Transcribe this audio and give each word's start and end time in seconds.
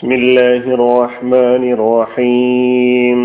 بسم 0.00 0.08
الله 0.12 0.62
الرحمن 0.74 1.62
الرحيم 1.72 3.20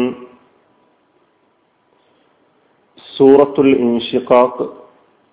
സൂറത്തുൽ 3.13 3.69
ഇൻഷിഖാഖ് 3.83 4.65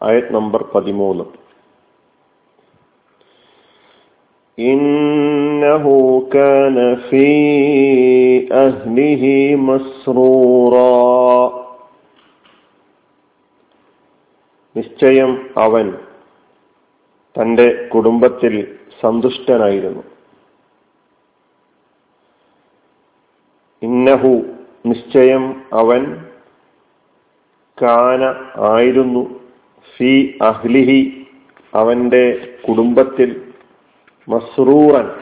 ആയത് 0.00 0.28
നമ്പർ 0.36 0.60
പതിമൂന്ന് 0.74 1.24
إنه 4.58 5.84
كان 6.30 6.76
في 7.06 7.28
أهله 8.58 9.22
مسرورا 9.68 10.94
നിശ്ചയം 14.76 15.30
അവൻ 15.64 15.86
തന്റെ 17.34 17.66
കുടുംബത്തിൽ 17.92 18.54
സന്തുഷ്ടനായിരുന്നു 19.00 20.02
ഇന്നഹു 23.83 24.41
നിശ്ചയം 24.85 25.63
അവൻ 25.73 26.25
കാന 27.81 28.23
ആയിരുന്നു. 28.63 29.39
ഫി 29.97 30.37
അഹ്ലിഹി 30.41 31.27
അവന്റെ 31.73 32.55
കുടുംബത്തിൽ 32.69 33.53
മസ്റൂറൻ 34.29 35.19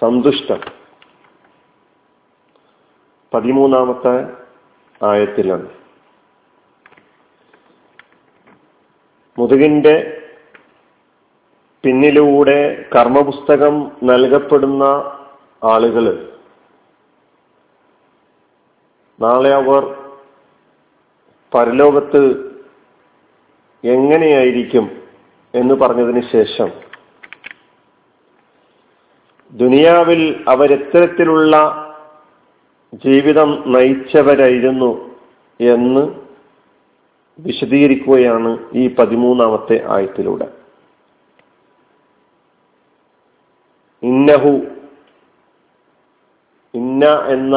സന്തുഷ്ടൻ. 0.00 0.60
പതിമൂന്നാമത്തെ 3.34 4.28
ആയത്തിലാണ്. 5.06 5.68
മുതുകിന്റെ 9.38 10.22
പിന്നിലൂടെ 11.82 12.88
കർമ്മപുസ്തകം 12.96 13.92
നൽകപ്പെടുന്ന 14.02 14.84
ആളുകൾ 15.64 16.35
നാളെ 19.20 19.50
അവർ 19.54 19.82
പരലോകത്ത് 21.54 22.22
എങ്ങനെയായിരിക്കും 23.84 24.86
എന്ന് 25.54 25.74
പറഞ്ഞതിന് 25.74 26.22
ശേഷം 26.32 26.70
ദുനിയാവിൽ 29.52 30.44
അവരെത്തരത്തിലുള്ള 30.48 31.56
ജീവിതം 33.04 33.62
നയിച്ചവരായിരുന്നു 33.66 34.90
എന്ന് 35.60 36.02
വിശദീകരിക്കുകയാണ് 37.38 38.58
ഈ 38.72 38.94
പതിമൂന്നാമത്തെ 38.94 39.84
ആയത്തിലൂടെ. 39.86 40.48
ഇന്നഹു 44.02 44.54
ഇന്ന 46.74 47.04
എന്ന 47.28 47.56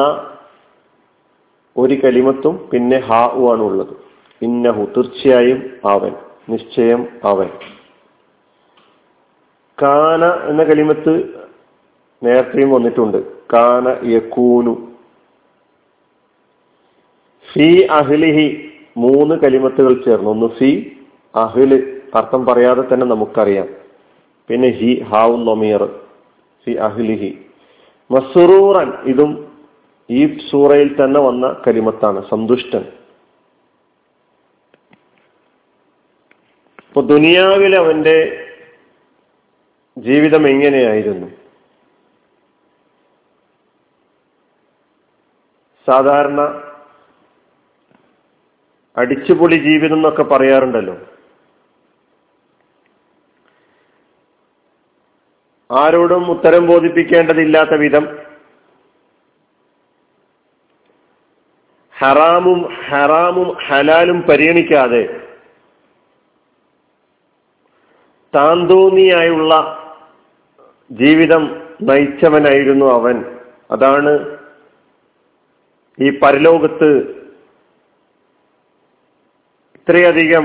ഒരു 1.76 1.94
കലിമത്തും 1.94 2.68
പിന്നെ 2.72 2.98
ഹാ 2.98 3.30
ഉ 3.34 3.52
ആണ് 3.52 3.62
ഉള്ളത് 3.62 4.10
ഇന്നഹു 4.42 4.84
തീർച്ചയായും 4.96 5.70
അവൻ 5.84 6.12
നിശ്ചയം 6.48 7.08
അവൻ. 7.24 7.48
കാന 9.82 10.24
എന്ന 10.24 10.64
കലിമത്ത് 10.64 11.28
നേരത്തെയും 12.24 12.70
വന്നിട്ടുണ്ട്. 12.70 13.18
കാന 13.52 13.96
യക്കൂനു 14.04 14.74
ഫി 17.52 17.86
അഹ്ലിഹി 17.90 18.72
മൂന്ന് 18.96 19.34
കലിമത്തുകൾ 19.34 20.02
ചേർന്നു. 20.04 20.30
ഒന്ന് 20.30 20.46
ഫി 20.46 20.92
അഹ്ല് 21.34 21.78
അർത്ഥം 22.14 22.46
പറയാതെ 22.46 22.82
തന്നെ 22.82 23.06
നമുക്കറിയാം. 23.06 23.68
പിന്നെ 24.48 24.68
ഹി 24.68 25.04
ഹാവു 25.10 25.36
നൊമീർ 25.36 26.00
ഫി 26.64 26.72
അഹ്ലിഹി. 26.72 27.38
മസുറൂറൻ 28.10 28.92
ഇതും 29.04 29.49
ഈ 30.10 30.50
സൂറയിൽ 30.50 31.04
തന്നെ 31.04 31.20
വന്ന 31.20 31.62
കരിമത്താണ് 31.66 32.28
സന്തുഷ്ടൻ. 32.30 32.84
ഇപ്പൊ 36.88 37.00
ദുനിയാവിൽ 37.00 37.76
അവന്റെ 37.76 38.16
ജീവിതം 39.98 40.48
എങ്ങനെയായിരുന്നു? 40.48 41.26
സാധാരണ 45.86 46.40
അടിച്ചുപൊളി 48.96 49.54
ജീവിതം 49.54 49.96
എന്നൊക്കെ 49.96 50.22
പറയാറുണ്ടല്ലോ. 50.22 50.96
ആരോടും 55.70 56.30
ഉത്തരം 56.30 56.66
ബോധിപ്പിക്കേണ്ടതില്ലാത്ത 56.66 57.70
വിധം 57.70 58.29
ഹറാമും 62.00 62.60
ഹറാമും 62.88 63.56
ഹലാലും 63.66 64.22
പരിഗണിക്കാതെ 64.22 65.02
താന്തോന്നിയായുള്ള 68.34 69.52
ജീവിതം 70.90 71.42
നയിച്ചവനായിരുന്നു 71.82 72.86
അവൻ. 72.92 73.16
അതാണ് 73.70 74.12
ഈ 75.98 76.10
പരലോകത്ത് 76.18 76.90
ഇത്രയധികം 79.74 80.44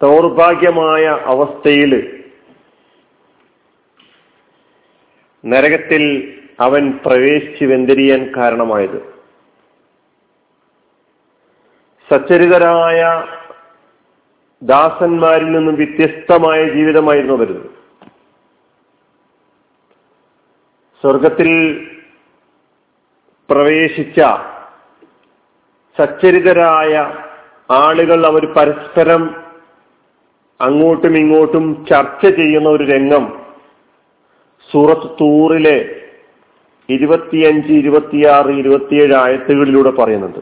ദൗർഭാഗ്യമായ 0.00 1.04
അവസ്ഥയിൽ 1.24 1.92
നരകത്തിൽ 5.44 6.02
അവൻ 6.60 6.98
പ്രവേശിച്ച് 7.06 7.64
വെന്തിരിയാൻ 7.64 8.32
കാരണമായത്? 8.36 9.20
സച്ചരിതരായ 12.10 13.00
ദാസന്മാരിൽ 14.62 15.52
നിന്നും 15.52 15.74
വ്യത്യസ്തമായ 15.74 16.68
ജീവിതമായിരുന്നു 16.68 17.34
അവരുത് 17.34 17.70
സ്വർഗത്തിൽ 21.04 21.50
പ്രവേശിച്ച 23.48 24.20
സച്ചരിതരായ 25.98 26.92
ആളുകൾ 27.70 28.26
അവർ 28.26 28.46
പരസ്പരം 28.52 29.22
അങ്ങോട്ടും 30.60 31.16
ഇങ്ങോട്ടും 31.16 31.86
ചർച്ച 31.86 32.26
ചെയ്യുന്ന 32.26 32.68
ഒരു 32.68 32.84
രംഗം 32.84 33.24
സൂറത്ത് 34.70 35.10
തൂറിലെ 35.20 35.99
ഇരുപത്തിയഞ്ച് 36.90 37.72
ഇരുപത്തിയാറ് 37.72 38.48
ഇരുപത്തിയേഴ് 38.48 39.14
ആയത്തുകളിലൂടെ 39.14 39.90
പറയുന്നുണ്ട്. 39.90 40.38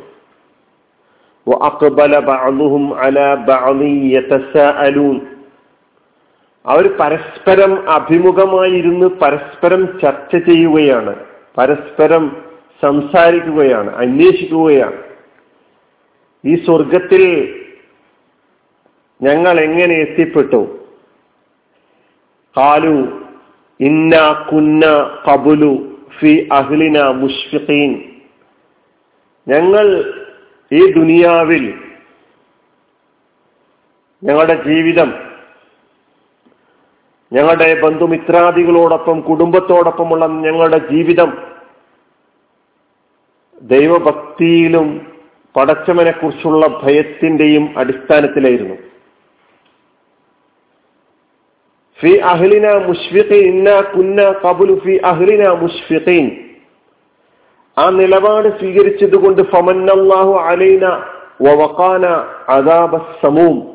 അവർ 6.66 6.96
പരസ്പരം 7.00 7.90
അഭിമുഖമായിരുന്ന് 7.90 9.06
പരസ്പരം 9.06 10.00
ചർച്ച 10.00 10.36
ചെയ്യുകയാണ് 10.36 11.16
പരസ്പരം 11.58 12.36
സംസാരിക്കുകയാണ് 12.82 13.96
അന്വേഷിക്കുകയാണ്. 13.96 15.02
ഈ 16.44 16.64
സ്വർഗത്തിൽ 16.64 17.54
ഞങ്ങൾ 19.22 19.60
എങ്ങനെ 19.60 19.94
എത്തിപ്പെട്ടു? 19.94 20.78
കാലു 22.56 23.20
ഇന്ന 23.80 24.46
കുന്ന 24.52 25.10
കബുലു. 25.28 25.97
ഫി 26.20 26.48
അഹ്ലിന 26.52 26.98
മുഷ്ഫിഖീൻ 27.22 27.92
ഞങ്ങൾ 29.46 29.86
ഈ 30.70 30.80
ദുനിയാവിൽ 30.92 31.64
ഞങ്ങളുടെ 34.22 34.56
ജീവിതം 34.66 35.10
ഞങ്ങളുടെ 37.32 37.80
ബന്ധുമിത്രാദികളോടൊപ്പം 37.80 39.20
കുടുംബത്തോടൊപ്പമുള്ള 39.20 40.26
ഞങ്ങളുടെ 40.28 40.78
ജീവിതം 40.92 41.30
ദൈവഭക്തിയിലും 43.62 45.16
പടച്ചവനെക്കുറിച്ചുള്ള 45.54 46.66
ഭയത്തിന്റെയും 46.82 47.78
അടിസ്ഥാനത്തിലായിരുന്നു. 47.78 48.76
ഫി 52.00 52.18
അഹ്ലിന 52.18 52.66
അഹ്ലിന 55.04 55.48
മുഷ്ഫിഖീൻ 55.48 56.30
ആ 57.78 57.90
നിലപാട് 57.90 58.58
സ്വീകരിച്ചത് 58.58 59.16
കൊണ്ട് 59.16 59.42
ഫമന്നല്ലാഹു 59.42 60.32
അലൈന 60.32 60.84
വവഖാന 61.42 62.06
അദാബ 62.48 62.96
സമൂം. 62.96 63.68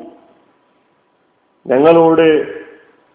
ഞങ്ങളോട് 1.66 2.46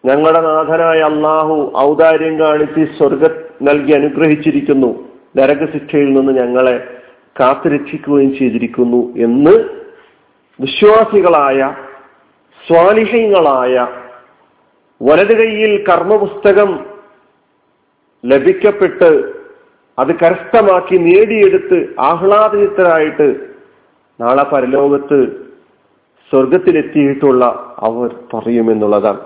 ഞങ്ങളുടെ 0.05 0.41
നാഥനായ 0.41 0.99
അള്ളാഹു 0.99 1.73
ഔദാര്യം 1.77 2.39
കാണിച്ച് 2.39 2.97
സ്വർഗ 2.97 3.27
നൽകി 3.61 3.91
അനുഗ്രഹിച്ചിരിക്കുന്നു. 3.91 5.09
നരകശിക്ഷയിൽ 5.37 6.13
നിന്ന് 6.13 6.41
ഞങ്ങളെ 6.41 6.97
കാത്തുരക്ഷിക്കുകയും 7.39 8.37
ചെയ്തിരിക്കുന്നു 8.37 9.13
എന്ന് 9.15 9.63
വിശ്വാസികളായ 10.61 11.75
സ്വാലിഹ്യങ്ങളായ 12.67 13.87
വലത് 15.01 15.37
കൈയിൽ 15.37 15.85
കർമ്മപുസ്തകം 15.89 16.85
ലഭിക്കപ്പെട്ട് 18.25 19.33
അത് 19.99 20.15
കരസ്ഥമാക്കി 20.19 20.97
നേടിയെടുത്ത് 20.97 21.95
ആഹ്ലാദിതരായിട്ട് 21.99 23.49
നാളെ 24.21 24.43
പരലോകത്ത് 24.43 25.49
സ്വർഗത്തിലെത്തിയിട്ടുള്ള 26.29 27.75
അവർ 27.79 28.15
പറയുമെന്നുള്ളതാണ്. 28.33 29.21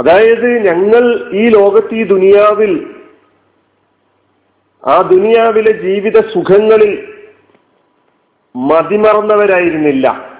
അതായത് 0.00 0.48
ഞങ്ങൾ 0.66 1.30
ഈ 1.32 1.48
ലോകത്ത് 1.48 1.94
ഈ 1.94 2.04
ദുനിയാവിൽ 2.04 2.94
ആ 4.86 5.00
ദുനിയാവിലെ 5.00 5.72
ജീവിത 5.72 6.20
സുഖങ്ങളിൽ 6.32 7.16
മതിമറന്നവരായിരുന്നില്ല. 8.56 10.33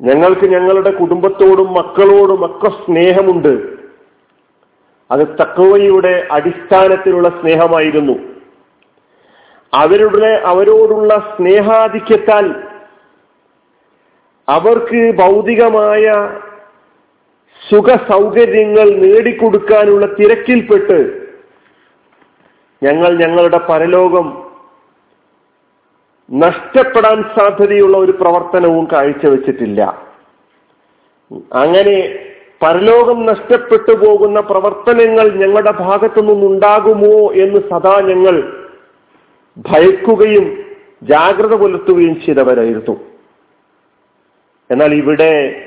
ഞങ്ങൾക്ക് 0.00 0.46
ഞങ്ങളുടെ 0.46 0.90
കുടുംബത്തോടും 0.90 1.74
മക്കളോടും 1.74 2.44
ഒക്കെ 2.44 2.68
സ്നേഹമുണ്ട്. 2.68 3.78
അത് 5.10 5.28
തക്കവയുടെ 5.38 6.28
അടിസ്ഥാനത്തിലുള്ള 6.30 7.28
സ്നേഹമായിരുന്നു. 7.28 8.18
അവരുടെ 9.72 10.42
അവരോടുള്ള 10.44 11.34
സ്നേഹാധിക്യത്താൽ 11.36 12.64
അവർക്ക് 14.48 15.14
ഭൗതികമായ 15.18 16.04
സുഖ 17.70 17.96
സൗകര്യങ്ങൾ 18.12 18.90
നേടിക്കൊടുക്കാനുള്ള 18.90 20.06
തിരക്കിൽപ്പെട്ട് 20.06 21.28
ഞങ്ങൾ 22.82 23.18
ഞങ്ങളുടെ 23.18 23.58
പരലോകം 23.58 24.47
നഷ്ടപ്പെടാൻ 26.32 27.22
സാധ്യതയുള്ള 27.22 27.98
ഒരു 27.98 28.12
പ്രവർത്തനവും 28.12 28.88
കാഴ്ചവെച്ചിട്ടില്ല. 28.92 30.08
അങ്ങനെ 31.52 32.18
പരലോകം 32.62 33.26
നഷ്ടപ്പെട്ടു 33.26 34.06
പോകുന്ന 34.06 34.40
പ്രവർത്തനങ്ങൾ 34.40 35.30
ഞങ്ങളുടെ 35.30 35.70
ഭാഗത്തു 35.70 36.20
നിന്നുണ്ടാകുമോ 36.20 37.32
എന്ന് 37.32 37.60
സദാ 37.70 38.00
ഞങ്ങൾ 38.00 38.66
ഭയക്കുകയും 39.58 40.64
ജാഗ്രത 41.02 41.54
പുലർത്തുകയും 41.54 42.20
ചെയ്തവരായിരുന്നു. 42.20 43.00
എന്നാൽ 44.70 44.94
ഇവിടെ 44.94 45.64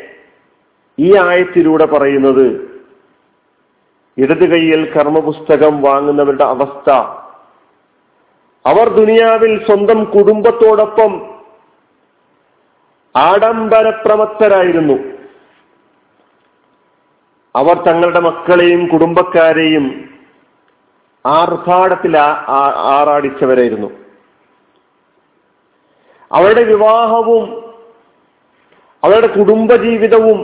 ഈ 1.00 1.18
ആയത്തിലൂടെ 1.18 1.86
പറയുന്നത് 1.86 2.72
ഇടത് 4.18 4.50
കൈയിൽ 4.52 4.92
കർമ്മപുസ്തകം 4.92 5.81
വാങ്ങുന്നവരുടെ 5.81 6.44
അവസ്ഥ 6.44 7.20
അവർ 8.66 8.90
ദുനിയാവിൽ 8.90 9.66
സ്വന്തം 9.66 10.04
കുടുംബത്തോടൊപ്പം 10.04 11.12
ആഡംബരപ്രമത്തരായിരുന്നു 13.16 14.94
അവർ 17.56 17.75
തങ്ങളുടെ 17.86 18.19
മക്കളെയും 18.19 18.88
കുടുംബക്കാരെയും 18.88 20.10
ആർഭാടത്തിൽ 21.25 22.18
ആറാടിച്ചവരായിരുന്നു. 22.18 23.90
അവരുടെ 26.31 26.64
വിവാഹവും 26.64 27.44
അവരുടെ 29.04 29.28
കുടുംബജീവിതവും 29.28 30.40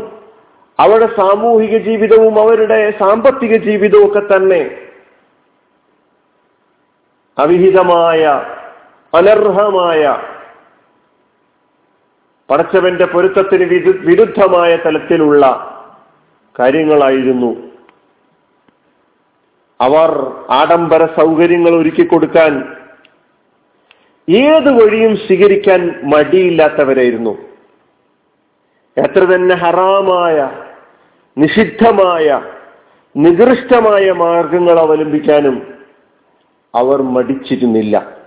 അവരുടെ 0.79 1.05
സാമൂഹിക 1.15 1.77
ജീവിതവും 1.77 2.39
അവരുടെ 2.39 2.93
സാമ്പത്തിക 2.99 3.57
ജീവിതവും 3.57 4.07
ഒക്കെ 4.07 4.19
തന്നെ 4.19 4.86
അവിഹിതമായ 7.39 8.23
അനർഹമായ 9.13 10.17
പടച്ചവന്റെ 12.49 13.05
പൊരുത്തത്തിന് 13.05 13.65
വിരുദ്ധമായ 13.99 14.77
തലത്തിലുള്ള 14.77 15.43
കാര്യങ്ങളായിരുന്നു. 16.59 17.67
അവർ 19.81 20.33
ആഡംബര 20.49 21.05
സൗകര്യങ്ങൾ 21.05 21.71
ഒരുക്കി 21.71 22.05
കൊടുക്കാൻ 22.05 22.73
ഏത് 24.29 24.69
വഴിയും 24.83 25.15
സ്വീകരിക്കാൻ 25.15 25.99
മടിയില്ലാത്തവരായിരുന്നു. 26.03 27.37
എത്ര 28.97 29.19
തന്നെ 29.19 29.55
ഹറാമായ 29.55 30.49
നിഷിദ്ധമായ 31.37 32.41
നികൃഷ്ടമായ 33.15 34.11
മാർഗങ്ങൾ 34.11 34.79
അവലംബിക്കാനും 34.79 35.76
അവർ 36.77 37.01
മടിച്ചിരുന്നില്ല. 37.01 38.17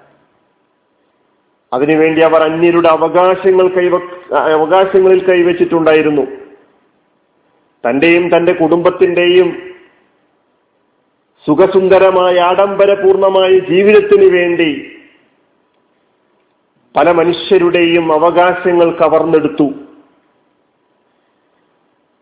അതിനുവേണ്ടി 1.73 2.21
അവർ 2.21 2.43
അന്യരുടെ 2.43 2.89
അവകാശങ്ങൾ 2.89 3.69
കൈവ 3.69 3.97
അവകാശങ്ങളിൽ 4.37 5.29
കൈവച്ചിട്ടുണ്ടായിരുന്നു. 5.29 6.23
തന്റെയും 7.89 8.37
തന്റെ 8.37 8.53
കുടുംബത്തിന്റെയും 8.53 9.75
സുഖസുന്ദരമായ 11.47 12.41
ആഡംബരപൂർണമായ 12.41 13.59
ജീവിതത്തിന് 13.59 14.25
വേണ്ടി 14.25 14.97
പല 16.97 17.11
മനുഷ്യരുടെയും 17.11 18.13
അവകാശങ്ങൾ 18.13 18.99
കവർന്നെടുത്തു. 18.99 19.73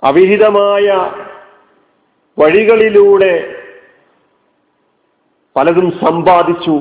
അവിഹിതമായ 0.03 1.13
വഴികളിലൂടെ 2.39 3.58
പലതും 5.59 5.91
സമ്പാദിച്ചു. 5.91 6.81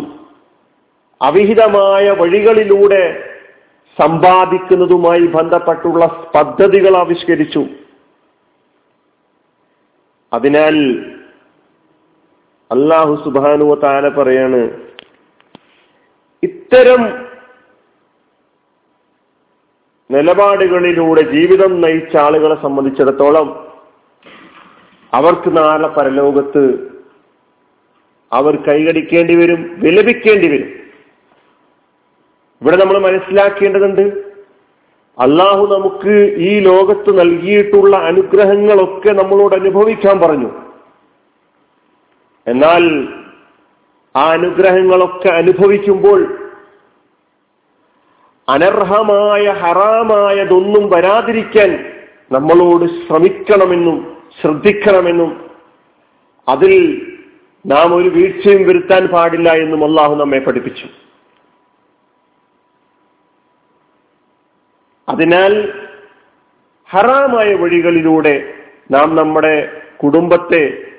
അവിഹിതമായ 1.22 2.12
വഴികളിലൂടെ 2.12 3.34
സമ്പാദിക്കുന്നതുമായി 4.02 5.26
ബന്ധപ്പെട്ടുള്ള 5.28 6.32
പദ്ധതികൾ 6.36 6.98
ആവിഷ്കരിച്ചു. 6.98 7.66
അതിനാൽ 10.34 10.76
അള്ളാഹു 12.72 13.24
സുബാനുവ 13.24 13.76
താല 13.76 14.10
പറയാണ് 14.10 14.70
ഇത്തരം 16.44 17.28
നിലപാടുകളിലൂടെ 20.12 21.22
ജീവിതം 21.22 21.82
നയിച്ച 21.82 22.18
ആളുകളെ 22.18 22.62
സംബന്ധിച്ചിടത്തോളം 22.62 23.68
അവർക്ക് 25.14 25.58
നാളെ 25.58 25.88
പരലോകത്ത് 25.88 26.97
അവർ 28.32 28.56
കൈകടിക്കേണ്ടി 28.56 29.36
വരും 29.36 29.76
വിലപിക്കേണ്ടി 29.78 30.48
വരും. 30.48 30.70
ഇവിടെ 32.62 32.76
നമ്മൾ 32.78 33.00
മനസ്സിലാക്കേണ്ടതുണ്ട് 33.00 34.02
അള്ളാഹു 35.18 35.78
നമുക്ക് 35.78 36.36
ഈ 36.38 36.60
ലോകത്ത് 36.60 37.20
നൽകിയിട്ടുള്ള 37.20 37.98
അനുഗ്രഹങ്ങളൊക്കെ 37.98 39.10
നമ്മളോട് 39.10 39.56
അനുഭവിക്കാൻ 39.56 40.20
പറഞ്ഞു. 40.20 40.52
എന്നാൽ 42.48 42.84
ആ 44.16 44.32
അനുഗ്രഹങ്ങളൊക്കെ 44.32 45.30
അനുഭവിക്കുമ്പോൾ 45.30 46.50
അനർഹമായ 48.50 49.48
ഹറാമായതൊന്നും 49.48 50.90
വരാതിരിക്കാൻ 50.90 51.94
നമ്മളോട് 52.32 53.08
ശ്രമിക്കണമെന്നും 53.08 54.18
ശ്രദ്ധിക്കണമെന്നും 54.42 55.50
അതിൽ 56.48 56.74
നാം 57.66 57.96
ഒരു 57.96 58.10
വീഴ്ചയും 58.10 58.68
വരുത്താൻ 58.68 59.08
പാടില്ല 59.08 59.52
എന്നും 59.52 59.86
അള്ളാഹു 59.86 60.16
നമ്മെ 60.16 60.40
പഠിപ്പിച്ചു. 60.40 60.86
അതിനാൽ 65.10 65.74
ഹറാമായ 66.90 67.56
വഴികളിലൂടെ 67.56 68.54
നാം 68.92 69.16
നമ്മുടെ 69.16 69.82
കുടുംബത്തെ 70.04 70.94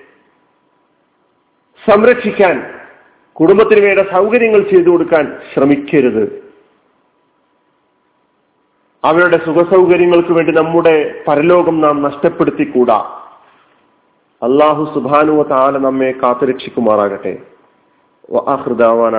സംരക്ഷിക്കാൻ 1.91 2.75
കുടുംബത്തിന് 3.33 3.87
വേണ്ട 3.87 4.01
സൗകര്യങ്ങൾ 4.01 4.61
ചെയ്തു 4.63 4.89
കൊടുക്കാൻ 4.89 5.41
ശ്രമിക്കരുത്. 5.55 6.49
അവരുടെ 9.05 9.37
സുഖസൗകര്യങ്ങൾക്ക് 9.37 10.33
വേണ്ടി 10.33 10.53
നമ്മുടെ 10.53 11.25
പരലോകം 11.29 11.81
നാം 11.81 12.03
നഷ്ടപ്പെടുത്തിക്കൂടാ. 12.03 13.18
അള്ളാഹു 14.43 14.83
സുബാനുവ 14.95 15.43
താല 15.51 15.79
നമ്മെ 15.79 16.11
കാത്തുരക്ഷിക്കുമാറാകട്ടെ. 16.23 17.33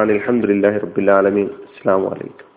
അലഹമുല്ലാ 0.03 0.69
റബുലാലമീൻ 0.83 1.47
അസ്സാം 1.63 2.03
വലൈക്കും 2.03 2.48